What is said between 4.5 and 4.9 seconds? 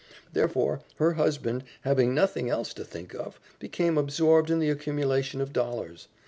the